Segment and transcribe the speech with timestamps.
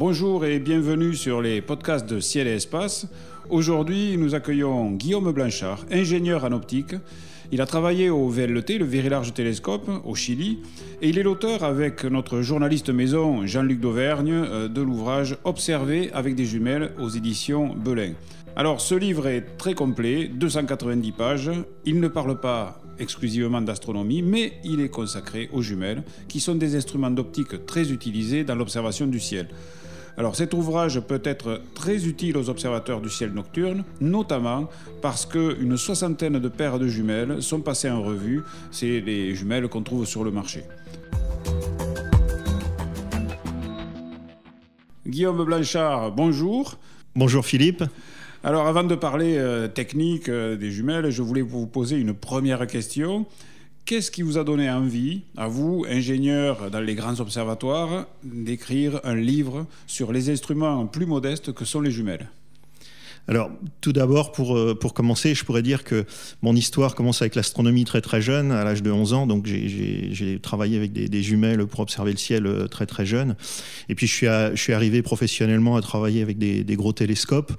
[0.00, 3.06] Bonjour et bienvenue sur les podcasts de Ciel et Espace.
[3.50, 6.94] Aujourd'hui, nous accueillons Guillaume Blanchard, ingénieur en optique.
[7.52, 10.60] Il a travaillé au VLT, le Very Large Telescope, au Chili,
[11.02, 16.34] et il est l'auteur, avec notre journaliste maison Jean-Luc Dauvergne, euh, de l'ouvrage Observer avec
[16.34, 18.14] des jumelles aux éditions Belin.
[18.56, 21.50] Alors, ce livre est très complet, 290 pages.
[21.84, 26.74] Il ne parle pas exclusivement d'astronomie, mais il est consacré aux jumelles, qui sont des
[26.74, 29.48] instruments d'optique très utilisés dans l'observation du ciel.
[30.20, 34.68] Alors cet ouvrage peut être très utile aux observateurs du ciel nocturne, notamment
[35.00, 38.42] parce qu'une soixantaine de paires de jumelles sont passées en revue.
[38.70, 40.64] C'est les jumelles qu'on trouve sur le marché.
[45.06, 46.76] Guillaume Blanchard, bonjour.
[47.16, 47.82] Bonjour Philippe.
[48.44, 52.66] Alors avant de parler euh, technique euh, des jumelles, je voulais vous poser une première
[52.66, 53.24] question.
[53.90, 59.16] Qu'est-ce qui vous a donné envie, à vous, ingénieur dans les grands observatoires, d'écrire un
[59.16, 62.30] livre sur les instruments plus modestes que sont les jumelles?
[63.30, 66.04] Alors, tout d'abord, pour, euh, pour commencer, je pourrais dire que
[66.42, 69.28] mon histoire commence avec l'astronomie très très jeune, à l'âge de 11 ans.
[69.28, 73.36] Donc, j'ai travaillé avec des, jumelles pour observer le ciel euh, très très jeune.
[73.88, 77.52] Et puis, je suis, je suis arrivé professionnellement à travailler avec des, gros télescopes.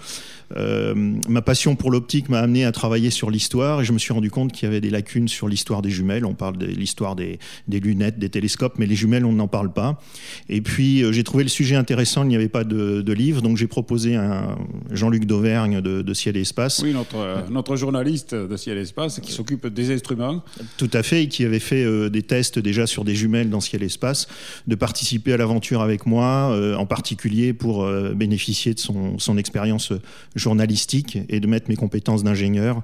[0.58, 0.94] Euh,
[1.30, 4.30] ma passion pour l'optique m'a amené à travailler sur l'histoire et je me suis rendu
[4.30, 6.26] compte qu'il y avait des lacunes sur l'histoire des jumelles.
[6.26, 10.02] On parle de l'histoire des, lunettes, des télescopes, mais les jumelles, on n'en parle pas.
[10.50, 13.56] Et puis, j'ai trouvé le sujet intéressant, il n'y avait pas de, de livre, donc
[13.56, 14.58] j'ai proposé à
[14.92, 16.82] Jean-Luc Dauvert de, Ciel et Espace.
[16.84, 20.44] Oui, notre, euh, notre journaliste de Ciel et Espace qui s'occupe des instruments.
[20.78, 23.60] Tout à fait, et qui avait fait euh, des tests déjà sur des jumelles dans
[23.60, 24.28] Ciel et Espace,
[24.68, 29.94] de participer à l'aventure avec moi, euh, en particulier pour bénéficier de son, son expérience
[30.36, 32.82] journalistique et de mettre mes compétences d'ingénieur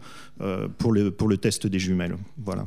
[0.78, 2.16] pour, le, pour le test des jumelles.
[2.38, 2.66] Voilà.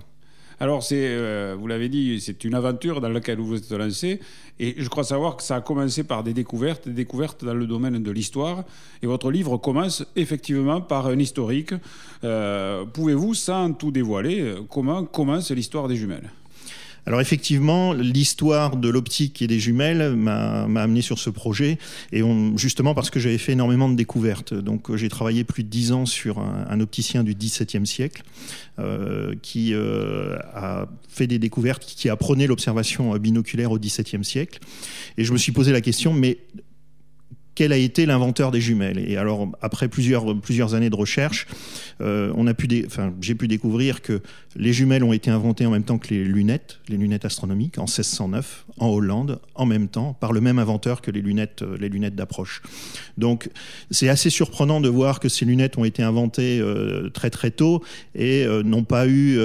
[0.63, 4.21] Alors, c'est, euh, vous l'avez dit, c'est une aventure dans laquelle vous vous êtes lancé.
[4.59, 7.67] Et je crois savoir que ça a commencé par des découvertes, des découvertes dans le
[7.67, 8.65] domaine de l'histoire.
[9.03, 11.73] Et votre livre commence effectivement par un historique.
[12.25, 16.31] Euh, pouvez-vous, sans tout dévoiler, comment commence l'histoire des jumelles?
[17.07, 21.79] Alors effectivement, l'histoire de l'optique et des jumelles m'a amené sur ce projet,
[22.13, 22.23] et
[22.57, 24.55] justement parce que j'avais fait énormément de découvertes.
[24.55, 28.23] Donc j'ai travaillé plus de dix ans sur un, opticien du XVIIe siècle
[28.79, 34.61] euh, qui euh, a fait des découvertes, qui a prôné l'observation binoculaire au XVIIe siècle.
[35.19, 36.39] Et je me suis posé la question, mais
[37.55, 38.99] quel a été l'inventeur des jumelles.
[38.99, 41.47] Et alors, après plusieurs, plusieurs années de recherche,
[42.01, 42.33] euh,
[42.87, 44.21] enfin, j'ai pu découvrir que
[44.57, 47.85] les jumelles ont été inventées en même temps que les lunettes, les lunettes astronomiques, en
[47.85, 51.89] 1609, en Hollande, en même temps, par le même inventeur que les lunettes, euh, les
[51.89, 52.63] lunettes d'approche.
[53.19, 53.51] Donc,
[53.91, 57.83] c'est assez surprenant de voir que ces lunettes ont été inventées euh, très très tôt
[58.15, 59.39] et n'ont pas eu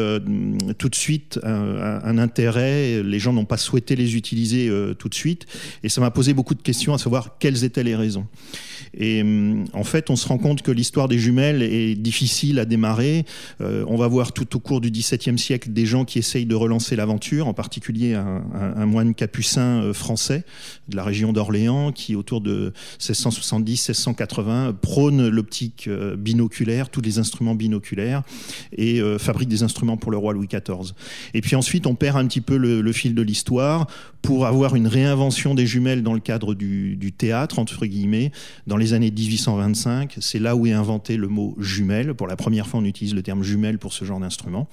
[0.78, 3.04] tout de suite un, un, intérêt.
[3.04, 5.46] Les gens n'ont pas souhaité les utiliser tout de suite.
[5.84, 7.96] Et ça m'a posé beaucoup de questions à savoir quelles étaient les
[8.98, 12.66] Et hum, en fait, on se rend compte que l'histoire des jumelles est difficile à
[12.66, 13.26] démarrer.
[13.62, 16.56] Euh, on va voir tout au cours du XVIIe siècle des gens qui essayent de
[16.56, 20.44] relancer l'aventure, en particulier un, moine capucin euh, français
[20.88, 27.56] de la région d'Orléans qui, autour de 1670-1680, prône l'optique euh, binoculaire, tous les instruments
[27.56, 28.24] binoculaires,
[28.78, 30.94] et fabrique des instruments pour le roi Louis XIV.
[31.34, 33.88] Et puis ensuite, on perd un petit peu le, fil de l'histoire
[34.22, 37.85] pour avoir une réinvention des jumelles dans le cadre du, du théâtre, entre
[38.68, 42.14] dans les les années 1825, c'est là où est inventé le mot jumelle.
[42.14, 44.68] Pour la première fois, on utilise le terme jumelle pour ce genre d'instrument,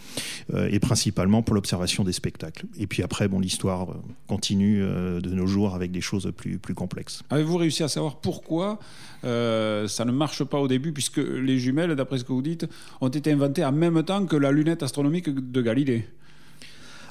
[0.53, 2.67] euh, et principalement pour l'observation des spectacles.
[2.79, 3.95] Et puis après, bon, l'histoire euh,
[4.27, 7.23] continue euh, de nos jours avec des choses plus, plus complexes.
[7.31, 8.79] Avez-vous réussi à savoir pourquoi
[9.23, 12.67] ça ne marche pas au début, puisque les jumelles, d'après ce que vous dites,
[13.01, 16.05] ont été inventées en même temps que la lunette astronomique de Galilée?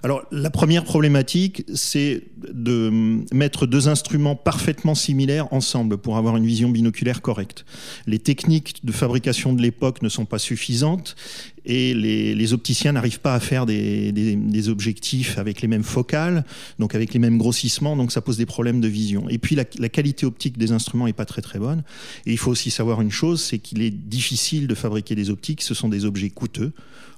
[0.04, 6.46] Alors la première problématique, c'est de mettre deux instruments parfaitement similaires ensemble pour avoir une
[6.46, 7.66] vision binoculaire correcte.
[8.08, 11.16] Les techniques de fabrication de l'époque ne sont pas suffisantes
[11.66, 16.44] et les, opticiens n'arrivent pas à faire des, objectifs avec les mêmes focales,
[16.80, 19.30] donc avec les mêmes grossissements, donc ça pose des problèmes de vision.
[19.30, 21.84] Et puis la, qualité optique des instruments n'est pas très très bonne.
[22.26, 25.62] Et il faut aussi savoir une chose, c'est qu'il est difficile de fabriquer des optiques,
[25.62, 26.72] ce sont des objets coûteux.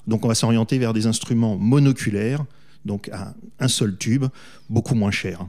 [0.07, 2.45] Donc on va s'orienter vers des instruments monoculaires
[2.86, 3.10] donc
[3.60, 4.25] un seul tube,
[4.69, 5.48] beaucoup moins cher.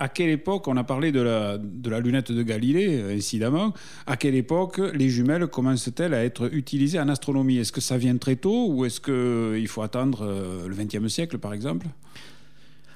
[0.00, 3.74] À quelle époque, on a parlé de la, lunette de Galilée, euh, incidemment,
[4.06, 7.58] à quelle époque les jumelles commencent-elles à être utilisées en astronomie?
[7.58, 11.38] Est-ce que ça vient très tôt ou est-ce qu'il faut attendre euh, le XXe siècle,
[11.38, 11.86] par exemple?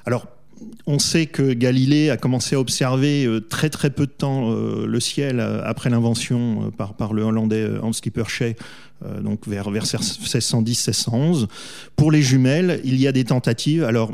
[0.05, 0.27] Alors,
[0.87, 5.01] on sait que Galilée a commencé à observer euh, très très peu de temps le
[5.01, 8.55] ciel après l'invention par, le Hollandais Hans Lippershey
[9.23, 11.49] donc vers, vers 1610, 1611.
[11.97, 13.85] Pour les jumelles, il y a des tentatives.
[13.85, 14.13] Alors,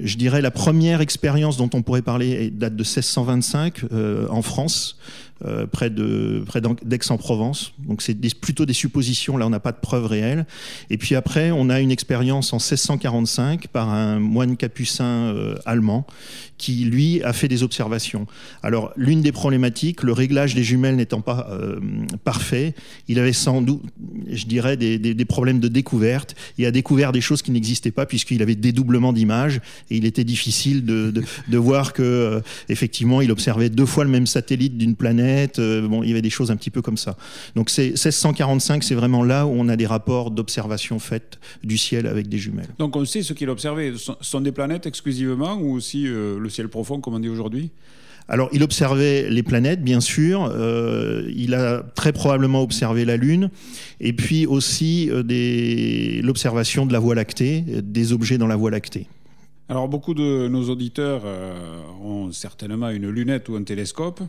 [0.00, 3.84] je dirais la première expérience dont on pourrait parler date de 1625
[4.30, 4.98] en France.
[5.44, 7.72] Euh, près de près d'Aix-en-Provence.
[7.78, 9.36] Donc c'est plutôt des suppositions.
[9.36, 10.46] Là, on n'a pas de preuves réelles.
[10.88, 16.06] Et puis après, on a une expérience en 1645 par un moine capucin euh, allemand
[16.58, 18.28] qui lui a fait des observations.
[18.62, 21.80] Alors l'une des problématiques, le réglage des jumelles n'étant pas euh,
[22.22, 22.74] parfait,
[23.08, 23.82] il avait sans doute,
[24.30, 26.36] je dirais, des, problèmes de découverte.
[26.58, 29.60] Il a découvert des choses qui n'existaient pas puisqu'il avait dédoublement d'images
[29.90, 34.10] et il était difficile de, de, de voir que effectivement il observait deux fois le
[34.10, 36.96] même satellite d'une planète euh, bon, il y avait des choses un petit peu comme
[36.96, 37.16] ça.
[37.54, 42.06] Donc c'est 1645, c'est vraiment là où on a des rapports d'observation faites du ciel
[42.06, 42.68] avec des jumelles.
[42.78, 43.92] Donc on sait ce qu'il observait.
[43.96, 47.70] Ce sont des planètes exclusivement ou aussi euh, le ciel profond, comme on dit aujourd'hui?
[48.28, 50.48] Alors, il observait les planètes, bien sûr.
[50.54, 53.50] Euh, il a très probablement observé la Lune,
[54.00, 55.10] et puis aussi
[56.22, 59.08] l'observation de la Voie lactée, des objets dans la Voie lactée.
[59.68, 61.22] Alors, beaucoup de nos auditeurs
[62.00, 64.20] ont certainement une lunette ou un télescope.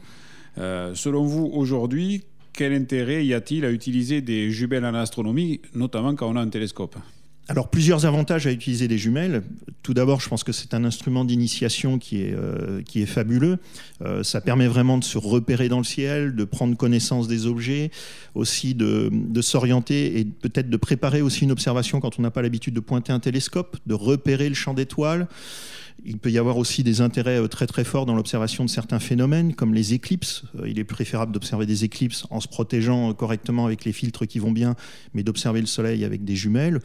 [0.58, 2.24] Euh, selon vous, aujourd'hui,
[2.54, 6.50] quel intérêt y a-t-il à utiliser des jumelles en astronomie, notamment quand on a un
[6.50, 6.96] télescope?
[7.50, 9.44] Alors plusieurs avantages à utiliser des jumelles.
[9.82, 13.58] Tout d'abord, je pense que c'est un instrument d'initiation qui est euh, fabuleux.
[14.02, 17.92] Euh, ça permet vraiment de se repérer dans le ciel, de prendre connaissance des objets,
[18.34, 22.76] aussi de s'orienter et peut-être de préparer aussi une observation quand on n'a pas l'habitude
[22.76, 25.28] de pointer un télescope, de repérer le champ d'étoiles.
[26.06, 29.00] Il peut y avoir aussi des intérêts euh, très très forts dans l'observation de certains
[29.00, 30.44] phénomènes, comme les éclipses.
[30.60, 34.28] Euh, il est préférable d'observer des éclipses en se protégeant euh, correctement avec les filtres
[34.28, 34.76] qui vont bien,
[35.14, 36.80] mais d'observer le Soleil avec des jumelles.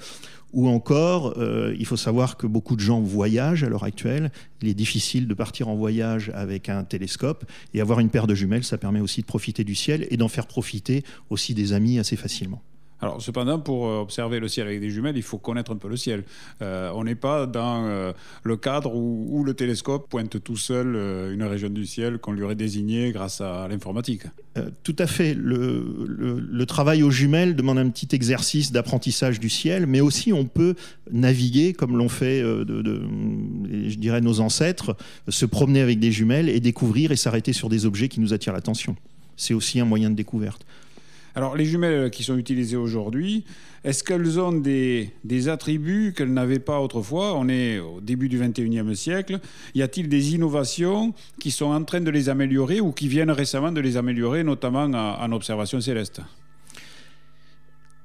[0.52, 1.34] Ou encore,
[1.78, 4.32] il faut savoir que beaucoup de gens voyagent à l'heure actuelle.
[4.62, 7.44] Il est difficile de partir en voyage avec un télescope
[7.74, 10.28] et avoir une paire de jumelles, ça permet aussi de profiter du ciel et d'en
[10.28, 12.62] faire profiter aussi des amis assez facilement.
[13.00, 15.88] Alors, cependant, pour euh, observer le ciel avec des jumelles, il faut connaître un peu
[15.88, 16.24] le ciel.
[16.62, 18.12] Euh, on n'est pas dans euh,
[18.42, 20.88] le cadre où, le télescope pointe tout seul
[21.32, 24.22] une région du ciel qu'on lui aurait désignée grâce à l'informatique.
[24.82, 25.32] tout à fait.
[25.32, 30.74] Le, travail aux jumelles demande un petit exercice d'apprentissage du ciel, mais aussi on peut
[31.10, 33.02] naviguer comme l'ont fait, de,
[33.88, 34.96] je dirais, nos ancêtres,
[35.28, 38.52] se promener avec des jumelles et découvrir et s'arrêter sur des objets qui nous attirent
[38.52, 38.96] l'attention.
[39.36, 40.66] C'est aussi un moyen de découverte.
[41.34, 43.44] Alors, les jumelles qui sont utilisées aujourd'hui,
[43.84, 45.12] est-ce qu'elles ont des,
[45.48, 47.34] attributs qu'elles n'avaient pas autrefois?
[47.36, 49.38] On est au début du 21e siècle.
[49.74, 53.72] Y a-t-il des innovations qui sont en train de les améliorer ou qui viennent récemment
[53.72, 56.20] de les améliorer, notamment en observation céleste?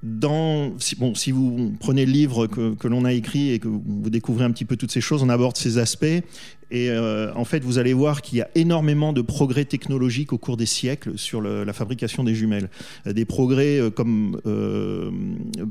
[0.04, 3.70] Dans, si, bon, si vous prenez le livre que, que l'on a écrit et que
[3.70, 6.22] vous découvrez un petit peu toutes ces choses, on aborde ces aspects.
[6.74, 10.40] Et euh, en fait, vous allez voir qu'il y a énormément de progrès technologiques au
[10.40, 12.68] cours des siècles sur le, la fabrication des jumelles.
[13.06, 15.12] Des progrès euh, comme, euh,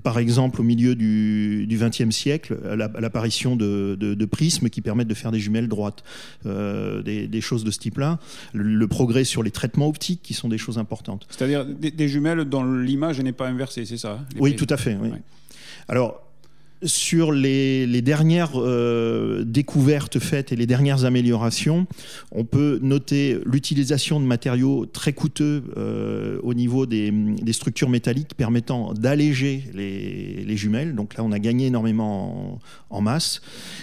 [0.05, 5.15] par exemple, au milieu du XXe siècle, l'apparition de, de, de, prismes qui permettent de
[5.15, 6.05] faire des jumelles droites,
[6.47, 8.21] euh, des, des, choses de ce type-là.
[8.53, 11.27] Le, le, progrès sur les traitements optiques qui sont des choses importantes.
[11.31, 14.97] C'est-à-dire des, des, jumelles dont l'image n'est pas inversée, c'est ça Oui, tout à fait.
[15.01, 15.09] Oui.
[15.09, 15.23] Ouais.
[15.89, 16.32] Alors,
[16.85, 21.87] sur les, dernières euh, découvertes faites et les dernières améliorations,
[22.33, 27.13] on peut noter l'utilisation de matériaux très coûteux euh, au niveau des,
[27.53, 30.95] structures métalliques permettant d'alléger les, les, jumelles.
[30.95, 32.59] Donc là, on a gagné énormément
[32.91, 33.41] en, masse.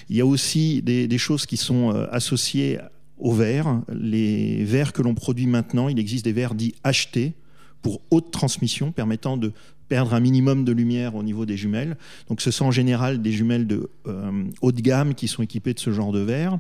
[0.10, 2.80] Il y a aussi des, choses qui sont euh, associées
[3.18, 3.82] aux verres.
[3.94, 7.34] Les verres que l'on produit maintenant, il existe des verres dits achetés
[7.82, 9.54] pour haute transmission permettant de
[9.90, 11.98] perdre un minimum de lumière au niveau des jumelles.
[12.30, 15.74] Donc ce sont en général des jumelles de euh, haut de gamme qui sont équipées
[15.74, 16.60] de ce genre de verre.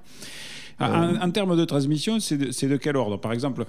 [0.79, 1.17] Ah, euh...
[1.17, 3.17] En, en, termes de transmission, c'est de, de, quel ordre?
[3.17, 3.65] Par exemple,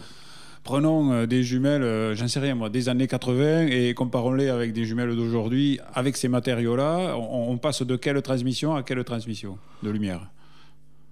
[0.64, 4.72] prenons euh, des jumelles, euh, j'en sais rien moi, des années 80 et comparons-les avec
[4.72, 5.78] des jumelles d'aujourd'hui.
[5.94, 10.30] Avec ces matériaux-là, on, on passe de quelle transmission à quelle transmission de lumière?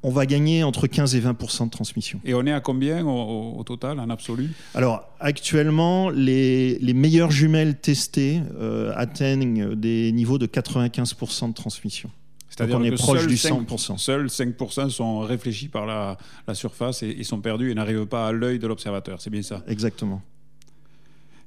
[0.03, 2.21] On va gagner entre 15 et 20% de transmission.
[2.25, 4.51] Et on est à combien au, au total, en absolu?
[4.75, 12.11] Alors, actuellement, les, les, meilleures jumelles testées euh, atteignent des niveaux de 95% de transmission.
[12.49, 13.99] C'est-à-dire qu'on est proche du 100%.
[13.99, 18.29] Seuls 5% sont réfléchis par la, la surface et, et sont perdus et n'arrivent pas
[18.29, 19.21] à l'œil de l'observateur.
[19.21, 19.63] C'est bien ça?
[19.69, 20.23] Exactement.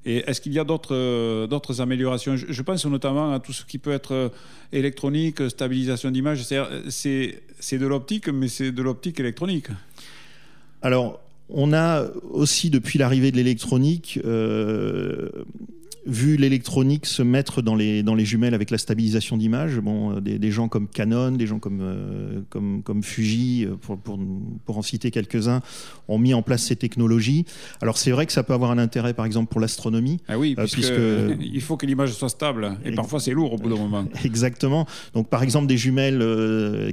[0.06, 2.36] Et est-ce qu'il y a d'autres euh, améliorations?
[2.36, 4.30] Je, pense notamment à tout ce qui peut être euh,
[4.72, 6.44] électronique, stabilisation d'image.
[6.44, 9.68] C'est de l'optique, mais c'est de l'optique électronique.
[10.82, 15.30] Alors, on a aussi, depuis l'arrivée de l'électronique, euh,
[16.06, 20.40] vu l'électronique se mettre dans les, dans les jumelles avec la stabilisation d'image, bon, des,
[20.40, 24.20] des, gens comme Canon, des gens comme, euh, comme, comme Fuji, euh, pour, pour,
[24.66, 25.62] pour en citer quelques-uns,
[26.08, 27.46] ont mis en place ces technologies.
[27.82, 30.20] Alors c'est vrai que ça peut avoir un intérêt, par exemple, pour l'astronomie.
[30.28, 30.94] Ah oui, euh, puisque,
[31.42, 34.06] il faut que l'image soit stable, et parfois c'est lourd au bout d'un moment.
[34.26, 34.88] Exactement.
[35.14, 36.22] Donc par exemple, des jumelles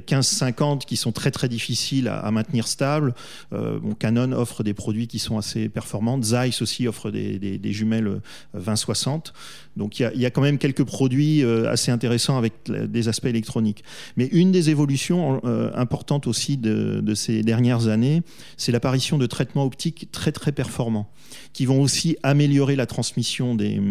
[0.07, 3.15] 15-50 qui sont très très difficiles à, à maintenir stables.
[3.51, 6.21] bon, Canon offre des produits qui sont assez performants.
[6.21, 8.21] Zeiss aussi offre des, des, des jumelles
[8.55, 9.31] 20-60 60
[9.79, 13.83] donc il y, a quand même quelques produits euh, assez intéressants avec des aspects électroniques.
[14.17, 18.21] Mais une des évolutions euh, importantes aussi de, ces dernières années,
[18.57, 21.09] c'est l'apparition de traitements optiques très très performants,
[21.53, 23.81] qui vont aussi améliorer la transmission des,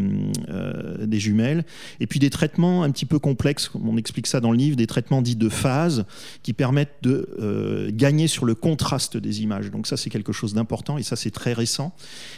[0.48, 1.64] euh, jumelles.
[1.98, 4.86] Et puis des traitements un petit peu complexes, on explique ça dans le livre, des
[4.86, 6.04] traitements dits de phase,
[6.42, 9.70] qui permettent de gagner sur le contraste des images.
[9.70, 11.94] Donc ça c'est quelque chose d'important et ça c'est très récent.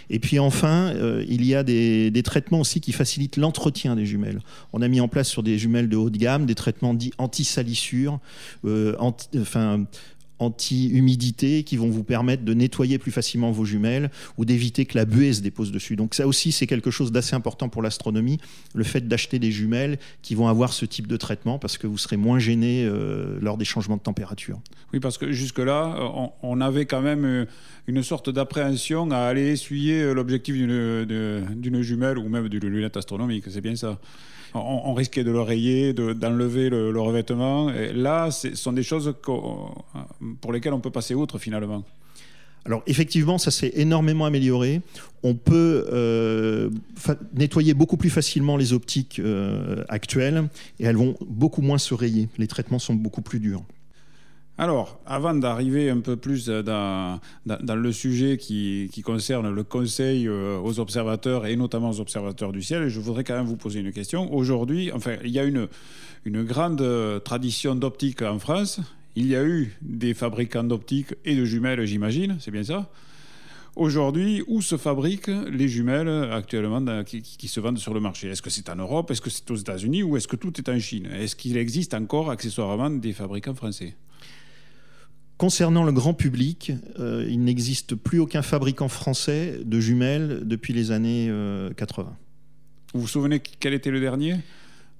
[0.09, 0.95] Et puis enfin,
[1.28, 4.40] il y a des, traitements aussi qui facilite l'entretien des jumelles.
[4.73, 7.12] On a mis en place sur des jumelles de haut de gamme des traitements dits
[7.18, 8.20] anti-salissure,
[8.64, 9.85] euh, anti, enfin,
[10.40, 15.04] anti-humidité qui vont vous permettre de nettoyer plus facilement vos jumelles ou d'éviter que la
[15.04, 15.97] buée se dépose dessus.
[15.97, 18.38] Donc ça aussi, c'est quelque chose d'assez important pour l'astronomie,
[18.75, 21.99] le fait d'acheter des jumelles qui vont avoir ce type de traitement parce que vous
[21.99, 24.61] serez moins gêné euh, lors des changements de température.
[24.92, 27.44] Oui, parce que jusque-là, on, on, avait quand même euh,
[27.87, 33.44] une sorte d'appréhension à aller essuyer euh, l'objectif d'une jumelle ou même d'une lunette astronomique,
[33.49, 33.99] c'est bien ça
[34.54, 37.70] on, risquait de l'oreiller, d'enlever le, revêtement.
[37.70, 39.14] Et là, ce sont des choses
[40.40, 41.84] pour lesquelles on peut passer outre finalement.
[42.64, 44.82] Alors effectivement, ça s'est énormément amélioré.
[45.22, 46.70] On peut euh,
[47.34, 52.28] nettoyer beaucoup plus facilement les optiques euh, actuelles et elles vont beaucoup moins se rayer.
[52.38, 53.62] Les traitements sont beaucoup plus durs.
[54.58, 60.58] Alors, avant d'arriver un peu plus dans, dans, le sujet qui, concerne le conseil euh,
[60.58, 63.90] aux observateurs et notamment aux observateurs du ciel, je voudrais quand même vous poser une
[63.90, 64.34] question.
[64.34, 65.66] Aujourd'hui, enfin, il y a une,
[66.26, 66.84] une grande
[67.25, 68.82] tradition d'optique en France.
[69.17, 72.90] Il y a eu des fabricants d'optique et de jumelles, j'imagine, c'est bien ça.
[73.76, 78.29] Aujourd'hui, où se fabriquent les jumelles actuellement qui, qui, se vendent sur le marché?
[78.29, 79.11] Est-ce que c'est en Europe?
[79.11, 80.02] Est-ce que c'est aux États-Unis?
[80.02, 81.07] Ou est-ce que tout est en Chine?
[81.07, 83.95] Est-ce qu'il existe encore accessoirement des fabricants français?
[85.38, 90.90] Concernant le grand public, euh, il n'existe plus aucun fabricant français de jumelles depuis les
[90.90, 91.33] années
[91.76, 92.09] 80.
[92.09, 92.12] Euh,
[92.93, 94.37] vous vous souvenez quel était le dernier?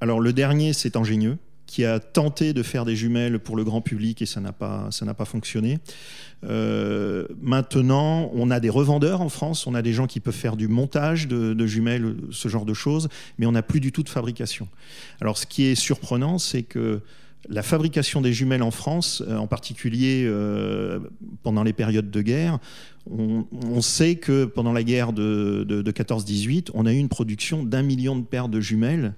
[0.01, 1.37] Alors le dernier, c'est Ingénieux
[1.71, 4.89] qui a tenté de faire des jumelles pour le grand public et ça n'a pas,
[4.91, 5.79] ça n'a pas fonctionné.
[6.43, 10.57] Euh, maintenant, on a des revendeurs en France, on a des gens qui peuvent faire
[10.57, 13.09] du montage de, jumelles, ce genre de choses,
[13.39, 14.67] mais on n'a plus du tout de fabrication.
[15.21, 17.03] Alors, ce qui est surprenant, c'est que
[17.49, 20.99] la fabrication des jumelles en France, euh, en particulier euh,
[21.45, 22.59] pendant les périodes de guerre,
[23.09, 28.17] on, sait que pendant la guerre de, 14-18, on a eu une production d'un million
[28.17, 29.15] de paires de jumelles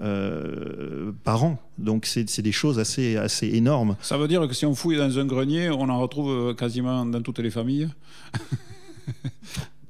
[0.00, 1.58] euh, par an.
[1.78, 3.96] Donc c'est des choses assez, assez énormes.
[4.02, 7.22] Ça veut dire que si on fouille dans un grenier, on en retrouve quasiment dans
[7.22, 7.88] toutes les familles?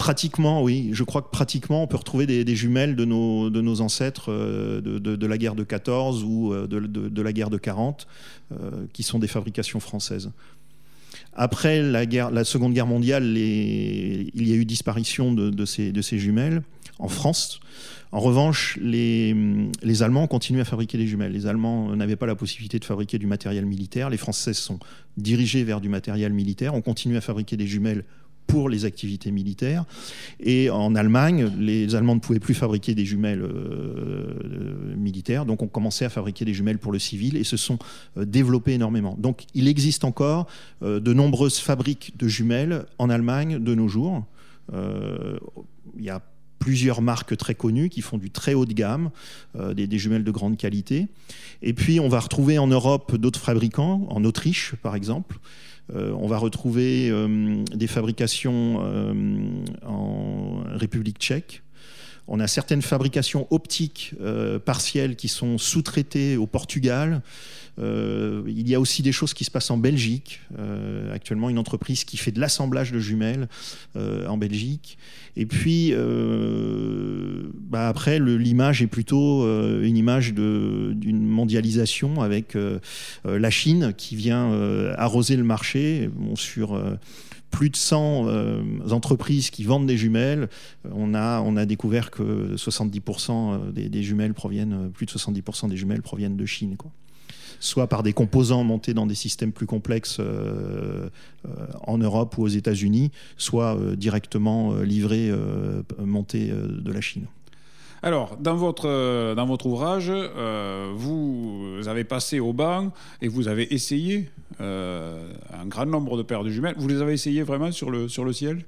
[0.01, 0.89] Pratiquement, oui.
[0.95, 4.81] Je crois que pratiquement, on peut retrouver des, jumelles de nos, de nos ancêtres euh,
[4.81, 8.07] de, la guerre de 14 ou euh, de, la guerre de 40,
[8.51, 10.31] euh, qui sont des fabrications françaises.
[11.35, 16.01] Après la, guerre, la Seconde Guerre mondiale, il y a eu disparition de, ces, de
[16.01, 16.63] ces jumelles
[17.01, 17.61] en France.
[18.13, 19.35] En revanche, les,
[19.83, 21.33] les Allemands continuent à fabriquer des jumelles.
[21.33, 24.11] Les Allemands n'avaient pas la possibilité de fabriquer du matériel militaire.
[24.11, 24.81] Les Français sont
[25.17, 26.75] dirigés vers du matériel militaire.
[26.75, 28.05] On continue à fabriquer des jumelles
[28.51, 29.85] pour les activités militaires.
[30.41, 35.69] Et en Allemagne, les Allemands ne pouvaient plus fabriquer des jumelles euh, militaires, donc on
[35.69, 37.79] commençait à fabriquer des jumelles pour le civil et se sont
[38.17, 39.15] euh, développés énormément.
[39.19, 40.49] Donc il existe encore
[40.83, 44.25] euh, de nombreuses fabriques de jumelles en Allemagne de nos jours.
[44.73, 46.23] Il y a
[46.61, 49.11] plusieurs marques très connues qui font du très haut de gamme,
[49.59, 51.09] des, des, jumelles de grande qualité.
[51.63, 55.41] Et puis on va retrouver en Europe d'autres fabricants, en Autriche par exemple,
[55.95, 59.13] euh, on va retrouver euh, des fabrications euh,
[59.85, 61.63] en République tchèque.
[62.31, 64.15] On a certaines fabrications optiques
[64.65, 67.23] partielles qui sont sous-traitées au Portugal.
[67.79, 70.41] il y a aussi des choses qui se passent en Belgique.
[71.13, 73.49] actuellement, une entreprise qui fait de l'assemblage de jumelles
[73.97, 74.97] en Belgique.
[75.37, 75.93] Et puis,
[77.71, 82.81] bah après, l'image est plutôt euh, une image d'une mondialisation avec euh,
[83.27, 84.51] euh, la Chine qui vient
[84.97, 86.81] arroser le marché sur
[87.51, 88.27] plus de 100
[88.93, 90.49] entreprises qui vendent des jumelles.
[90.93, 95.77] On a, on a découvert que 70% des, des, jumelles proviennent, plus de 70% des
[95.77, 96.77] jumelles proviennent de Chine.
[97.61, 101.11] Soit par des composants montés dans des systèmes plus complexes euh,
[101.47, 105.31] euh, en Europe ou aux États-Unis, soit euh, directement livrés,
[105.99, 107.27] montés de la Chine.
[108.03, 110.11] Alors, dans votre, dans votre ouvrage,
[110.95, 116.51] vous avez passé au banc et vous avez essayé un grand nombre de paires de
[116.51, 116.75] jumelles.
[116.79, 118.65] Vous les avez essayées vraiment sur le, sur le ciel?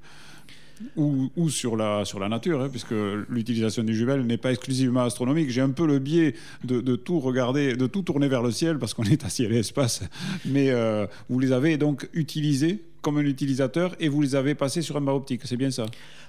[0.97, 2.93] Ou, sur, la, sur la nature, hein, puisque
[3.29, 5.49] l'utilisation des jumelles n'est pas exclusivement astronomique.
[5.49, 8.93] J'ai un peu le biais de, tout regarder, de tout tourner vers le ciel, parce
[8.93, 10.01] qu'on est à ciel et espace.
[10.45, 14.81] Mais euh, vous les avez donc utilisées comme un utilisateur et vous les avez passées
[14.81, 15.85] sur un banc optique, c'est bien ça?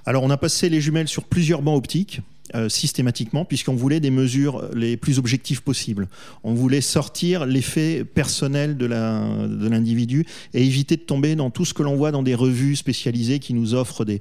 [0.07, 2.21] Alors on a passé les jumelles sur plusieurs bancs optiques.
[2.55, 6.09] Euh, systématiquement, puisqu'on voulait des mesures les plus objectives possibles.
[6.43, 11.83] On voulait sortir l'effet personnel de l'individu et éviter de tomber dans tout ce que
[11.83, 14.21] l'on voit dans des revues spécialisées qui nous offrent des,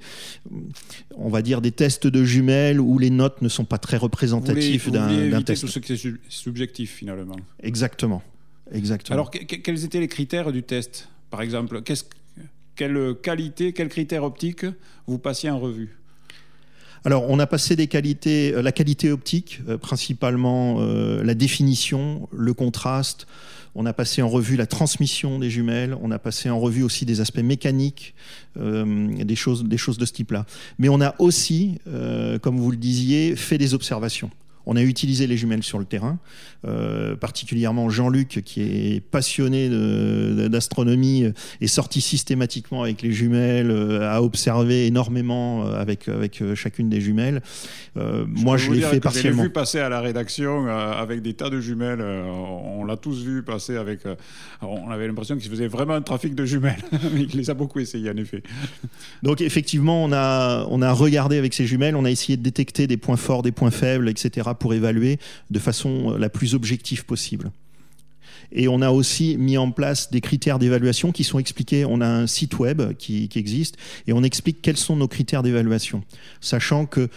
[1.18, 4.89] on va dire, des tests de jumelles où les notes ne sont pas très représentatives
[4.89, 5.63] d'un test.
[5.63, 7.36] Tout ce qui est subjectif finalement.
[7.62, 8.24] Exactement.
[8.72, 9.15] Exactement.
[9.15, 11.10] Alors, quels étaient les critères du test?
[11.30, 11.82] Par exemple,
[12.75, 14.65] quelle qualité, quels critères optiques
[15.08, 15.98] vous passiez en revue?
[17.05, 22.29] Alors, on a passé des qualités, euh, la qualité optique, euh, principalement euh, la définition,
[22.31, 23.27] le contraste.
[23.75, 25.98] On a passé en revue la transmission des jumelles.
[26.01, 28.13] On a passé en revue aussi des aspects mécaniques,
[28.55, 30.45] des choses, des choses de ce type-là.
[30.77, 31.79] Mais on a aussi,
[32.43, 34.29] comme vous le disiez, fait des observations.
[34.65, 36.20] On a utilisé les jumelles sur le terrain,
[36.65, 39.70] euh, particulièrement Jean-Luc, qui est passionné
[40.50, 41.25] d'astronomie,
[41.60, 47.01] est sorti systématiquement avec les jumelles, euh, a observé énormément euh, avec, avec chacune des
[47.01, 47.41] jumelles.
[47.96, 49.38] moi, je l'ai fait partiellement.
[49.38, 52.01] Je l'ai vu passer à la rédaction avec des tas de jumelles.
[52.01, 54.01] on l'a tous vu passer avec.
[54.62, 56.84] on avait l'impression qu'il faisait vraiment un trafic de jumelles.
[57.15, 58.43] Il les a beaucoup essayés, en effet.
[59.22, 62.88] Donc, effectivement, on a, on a regardé avec ces jumelles, on a essayé de détecter
[62.88, 65.19] des points forts, des points faibles, etc pour évaluer
[65.51, 67.51] de façon euh, la plus objective possible.
[68.51, 71.86] Et on a aussi mis en place des critères d'évaluation qui sont expliqués.
[71.86, 76.03] On a un site web qui, existe et on explique quels sont nos critères d'évaluation,
[76.39, 77.10] sachant que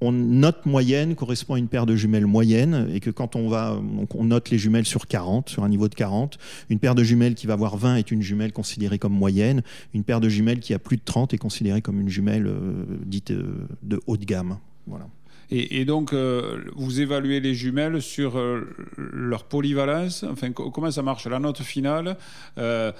[0.00, 3.80] on note moyenne correspond à une paire de jumelles moyenne et que quand on va,
[4.14, 6.38] on note les jumelles sur 40, sur un niveau de 40,
[6.70, 9.62] une paire de jumelles qui va avoir 20 est une jumelle considérée comme moyenne,
[9.94, 12.84] une paire de jumelles qui a plus de 30 est considérée comme une jumelle euh,
[13.06, 14.58] dite euh, de haut de gamme.
[14.86, 15.08] Voilà.
[15.50, 20.22] Et, donc, euh, vous évaluez les jumelles sur euh, leur polyvalence.
[20.24, 21.26] Enfin, comment ça marche?
[21.26, 22.18] La note finale,
[22.58, 22.92] euh,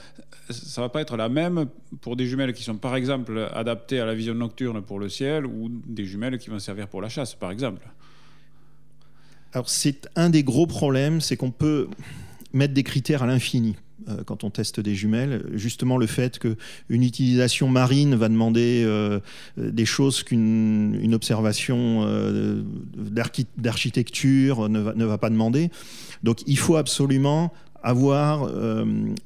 [0.49, 1.67] ça va pas être la même
[2.01, 5.45] pour des jumelles qui sont, par exemple, adaptées à la vision nocturne pour le ciel
[5.45, 7.87] ou des jumelles qui vont servir pour la chasse, par exemple.
[9.53, 11.89] Alors, c'est un des gros problèmes, c'est qu'on peut
[12.55, 13.77] mettre des critères à l'infini.
[14.09, 15.45] Euh, quand on teste des jumelles.
[15.55, 19.19] Justement, le fait qu'une utilisation marine va demander euh,
[19.57, 22.63] des choses qu'une observation euh,
[23.57, 25.71] d'architecture ne va, pas demander.
[26.23, 28.49] Donc, il faut absolument avoir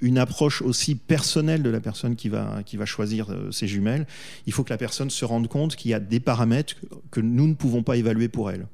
[0.01, 4.07] une approche aussi personnelle de la personne qui va, qui va choisir ces jumelles.
[4.47, 6.75] Il faut que la personne se rende compte qu'il y a des paramètres
[7.11, 8.67] que nous ne pouvons pas évaluer pour elle.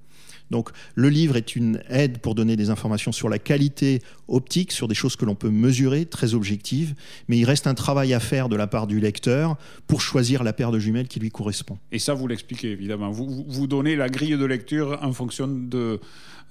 [0.50, 4.88] Donc le livre est une aide pour donner des informations sur la qualité optique, sur
[4.88, 6.94] des choses que l'on peut mesurer, très objectives,
[7.28, 9.56] mais il reste un travail à faire de la part du lecteur
[9.86, 11.78] pour choisir la paire de jumelles qui lui correspond.
[11.92, 13.10] Et ça, vous l'expliquez évidemment.
[13.10, 16.00] Vous, vous donnez la grille de lecture en fonction de,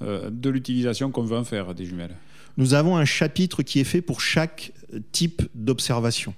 [0.02, 2.16] euh, de l'utilisation qu'on veut en faire des jumelles.
[2.58, 4.74] Nous avons un chapitre qui est fait pour chaque
[5.12, 6.34] type d'observation.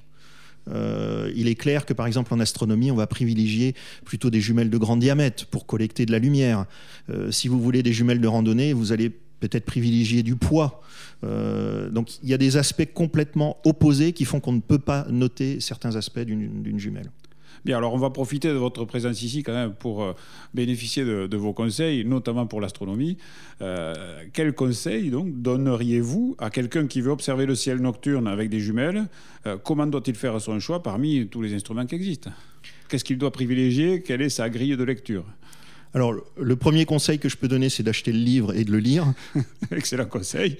[0.71, 4.69] Euh, il est clair que par exemple en astronomie, on va privilégier plutôt des jumelles
[4.69, 6.65] de grand diamètre pour collecter de la lumière.
[7.09, 10.81] Euh, si vous voulez des jumelles de randonnée, vous allez peut-être privilégier du poids.
[11.23, 15.05] Euh, donc il y a des aspects complètement opposés qui font qu'on ne peut pas
[15.09, 17.11] noter certains aspects d'une jumelle.
[17.65, 20.13] Bien, alors on va profiter de votre présence ici quand même pour euh,
[20.53, 23.17] bénéficier de, vos conseils, notamment pour l'astronomie.
[23.61, 23.93] Euh,
[24.33, 29.07] quels conseils donc donneriez-vous à quelqu'un qui veut observer le ciel nocturne avec des jumelles?
[29.45, 32.31] Euh, Comment doit-il faire son choix parmi tous les instruments qui existent?
[32.87, 34.01] Qu'est-ce qu'il doit privilégier?
[34.01, 35.25] Quelle est sa grille de lecture?
[35.93, 38.77] Alors, le premier conseil que je peux donner, c'est d'acheter le livre et de le
[38.77, 39.11] lire.
[39.71, 40.57] Excellent conseil.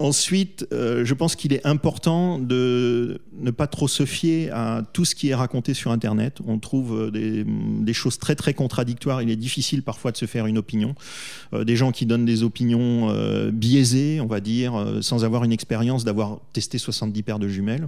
[0.00, 5.04] Ensuite, euh, je pense qu'il est important de ne pas trop se fier à tout
[5.04, 6.38] ce qui est raconté sur Internet.
[6.46, 7.44] On trouve euh,
[7.84, 9.20] des, choses très très contradictoires.
[9.20, 10.94] Il est difficile parfois de se faire une opinion.
[11.52, 13.12] Euh, des gens qui donnent des opinions
[13.52, 17.86] biaisées, on va dire, sans avoir une expérience d'avoir testé 70 paires de jumelles.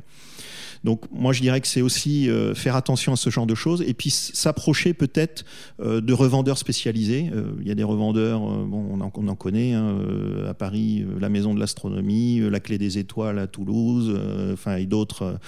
[0.84, 3.82] Donc moi je dirais que c'est aussi euh, faire attention à ce genre de choses
[3.82, 5.44] et puis s'approcher peut-être
[5.80, 7.30] euh, de revendeurs spécialisés.
[7.32, 9.96] Euh, il y a des revendeurs, bon, on, en, on en connaît hein,
[10.48, 14.18] à Paris, la Maison de l'Astronomie, la Clé des Étoiles à Toulouse,
[14.52, 15.38] enfin et d'autres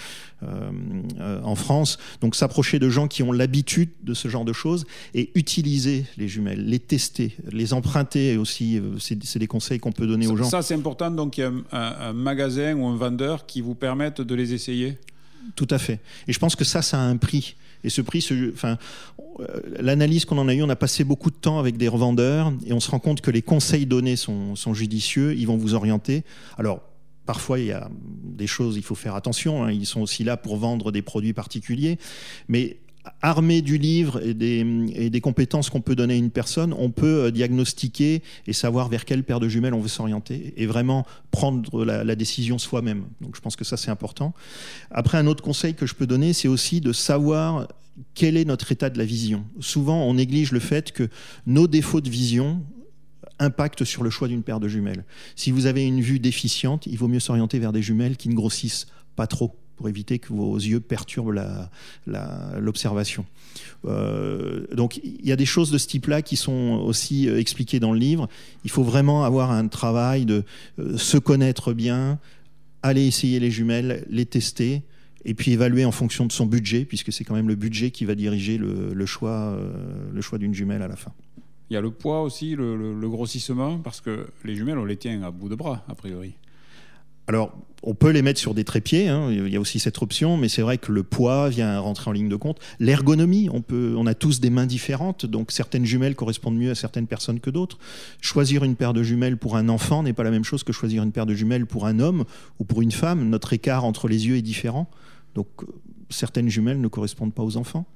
[0.43, 1.99] en France.
[2.21, 6.29] Donc s'approcher de gens qui ont l'habitude de ce genre de choses et utiliser les
[6.29, 8.81] jumelles, les tester, les emprunter aussi.
[8.99, 10.45] C'est des conseils qu'on peut donner aux gens.
[10.45, 11.11] Ça c'est important.
[11.11, 14.53] Donc il y a un, un magasin ou un vendeur qui vous permettent de les
[14.55, 14.99] essayer?
[15.57, 16.01] Tout à fait.
[16.27, 17.57] Et je pense que ça, ça a un prix.
[17.85, 18.79] Et ce prix, enfin,
[19.79, 22.73] l'analyse qu'on en a eue, on a passé beaucoup de temps avec des revendeurs et
[22.73, 26.25] on se rend compte que les conseils donnés sont, sont judicieux, ils vont vous orienter.
[26.57, 26.81] Alors,
[27.27, 29.65] Parfois, il y a des choses, il faut faire attention.
[29.65, 29.73] Hein.
[29.73, 31.99] Ils sont aussi là pour vendre des produits particuliers.
[32.49, 32.77] Mais
[33.23, 37.31] armé du livre et des, compétences qu'on peut donner à une personne, on peut euh,
[37.31, 42.05] diagnostiquer et savoir vers quelle paire de jumelles on veut s'orienter et vraiment prendre la,
[42.05, 43.05] la décision soi-même.
[43.21, 44.35] Donc je pense que ça c'est important.
[44.91, 47.69] Après, un autre conseil que je peux donner, c'est aussi de savoir
[48.15, 49.45] quel est notre état de la vision.
[49.61, 51.09] Souvent, on néglige le fait que
[51.47, 52.63] nos défauts de vision
[53.39, 55.05] impactent sur le choix d'une paire de jumelles.
[55.37, 58.35] Si vous avez une vue déficiente, il vaut mieux s'orienter vers des jumelles qui ne
[58.35, 58.87] grossissent
[59.17, 61.35] pas trop pour éviter que vos yeux perturbent
[62.07, 63.25] l'observation.
[63.85, 67.81] Euh, donc il y a des choses de ce type-là qui sont aussi euh, expliquées
[67.81, 68.29] dans le livre.
[68.65, 70.45] Il faut vraiment avoir un travail de
[70.79, 72.19] euh, se connaître bien,
[72.83, 74.83] aller essayer les jumelles, les tester,
[75.25, 78.05] et puis évaluer en fonction de son budget, puisque c'est quand même le budget qui
[78.05, 79.59] va diriger le, choix,
[80.13, 81.13] le choix d'une jumelle à la fin.
[81.71, 85.23] Il y a le poids aussi, le grossissement, parce que les jumelles, on les tient
[85.23, 86.35] à bout de bras, a priori.
[87.27, 87.57] Alors,
[87.87, 90.49] on peut les mettre sur des trépieds, hein, il y a aussi cette option, mais
[90.49, 92.59] c'est vrai que le poids vient rentrer en ligne de compte.
[92.81, 97.41] L'ergonomie, on, a tous des mains différentes, donc certaines jumelles correspondent mieux à certaines personnes
[97.41, 97.79] que d'autres.
[98.23, 101.03] Choisir une paire de jumelles pour un enfant n'est pas la même chose que choisir
[101.03, 102.25] une paire de jumelles pour un homme
[102.59, 103.29] ou pour une femme.
[103.29, 104.89] Notre écart entre les yeux est différent,
[105.35, 105.67] donc euh,
[106.09, 107.87] certaines jumelles ne correspondent pas aux enfants.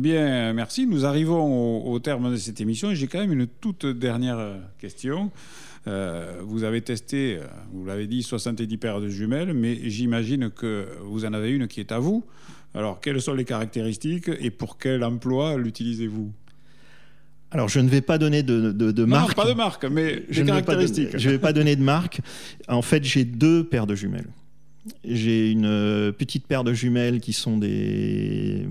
[0.00, 0.86] Eh bien, merci.
[0.86, 4.56] Nous arrivons au, terme de cette émission et j'ai quand même une toute dernière euh,
[4.78, 5.30] question.
[5.86, 10.88] Euh, vous avez testé, euh, vous l'avez dit, 70 paires de jumelles, mais j'imagine que
[11.04, 12.24] vous en avez une qui est à vous.
[12.74, 16.32] Alors, quelles sont les caractéristiques et pour quel emploi l'utilisez-vous?
[17.50, 19.36] Alors, je ne vais pas donner de, de, marque.
[19.36, 21.18] Non, pas de marque, mais des caractéristiques.
[21.18, 22.22] je ne vais pas donner de marque.
[22.68, 24.30] En fait, j'ai deux paires de jumelles.
[25.04, 28.66] J'ai une euh, petite paire de jumelles qui sont des,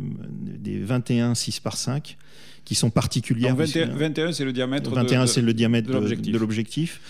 [0.70, 2.18] des 21 6 par 5
[2.66, 3.56] qui sont particulières.
[3.56, 7.02] 21, c'est le diamètre 21 c'est le diamètre de l'objectif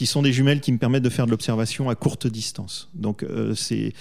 [0.00, 2.88] qui sont des jumelles qui me permettent de faire de l'observation à courte distance.
[2.94, 3.92] Donc euh, c'est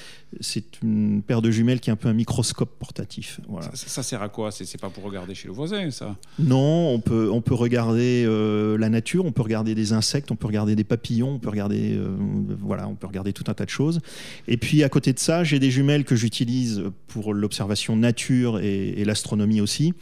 [0.81, 3.41] une paire de jumelles qui est un peu un microscope portatif.
[3.49, 3.69] Voilà.
[3.73, 4.49] Ça, sert à quoi?
[4.49, 6.15] C'est pas pour regarder chez le voisin, ça?
[6.39, 10.37] Non, on peut, on peut regarder euh, la nature, on peut regarder des insectes, on
[10.37, 12.15] peut regarder des papillons, on peut regarder, euh,
[12.61, 13.99] voilà, on peut regarder tout un tas de choses.
[14.47, 18.91] Et puis à côté de ça, j'ai des jumelles que j'utilise pour l'observation nature et,
[18.91, 19.93] et l'astronomie aussi,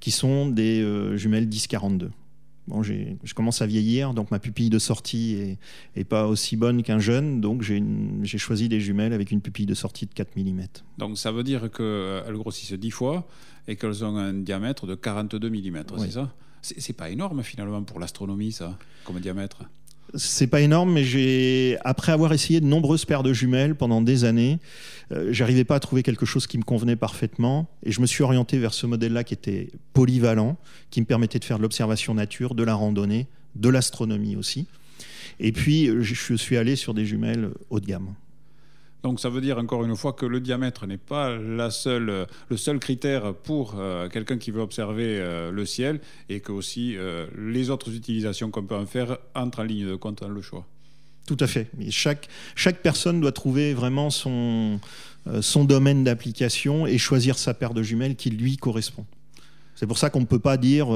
[0.00, 0.84] qui sont des
[1.16, 2.10] jumelles 1042.
[2.68, 5.56] Bon, je commence à vieillir, donc ma pupille de sortie
[5.94, 9.74] est, pas aussi bonne qu'un jeune, donc j'ai choisi des jumelles avec une pupille de
[9.74, 10.62] sortie de 4 mm.
[10.98, 13.28] Donc ça veut dire qu'elles grossissent 10 fois
[13.68, 16.34] et qu'elles ont un diamètre de 42 mm, c'est ça?
[16.62, 19.62] C'est pas énorme finalement pour l'astronomie, ça, comme diamètre?
[20.14, 24.24] C'est pas énorme, mais j'ai, après avoir essayé de nombreuses paires de jumelles pendant des
[24.24, 24.58] années,
[25.12, 28.22] euh, j'arrivais pas à trouver quelque chose qui me convenait parfaitement, et je me suis
[28.22, 30.56] orienté vers ce modèle-là qui était polyvalent,
[30.90, 34.66] qui me permettait de faire de l'observation nature, de la randonnée, de l'astronomie aussi.
[35.40, 38.14] Et puis, je suis allé sur des jumelles haut de gamme.
[39.02, 42.56] Donc ça veut dire encore une fois que le diamètre n'est pas la seule, le
[42.56, 47.26] seul critère pour euh, quelqu'un qui veut observer euh, le ciel et que aussi euh,
[47.38, 50.66] les autres utilisations qu'on peut en faire entrent en ligne de compte dans le choix.
[51.26, 51.70] Tout à fait.
[51.90, 54.80] chaque, chaque personne doit trouver vraiment son,
[55.40, 59.04] son domaine d'application et choisir sa paire de jumelles qui lui correspond.
[59.74, 60.88] C'est pour ça qu'on ne peut pas dire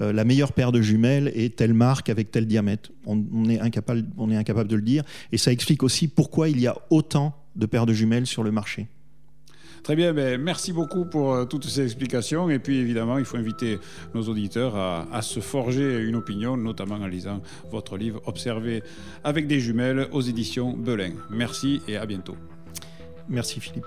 [0.00, 2.90] la meilleure paire de jumelles est telle marque avec tel diamètre.
[3.06, 5.04] On, est incapable, on est incapable de le dire.
[5.30, 8.50] Et ça explique aussi pourquoi il y a autant de paires de jumelles sur le
[8.50, 8.88] marché.
[9.82, 12.50] Très bien, ben, merci beaucoup pour euh, toutes ces explications.
[12.50, 13.78] Et puis évidemment, il faut inviter
[14.14, 17.40] nos auditeurs à, se forger une opinion, notamment en lisant
[17.70, 18.82] votre livre Observer
[19.22, 21.12] avec des jumelles aux éditions Belin.
[21.30, 22.36] Merci et à bientôt.
[23.28, 23.86] Merci Philippe.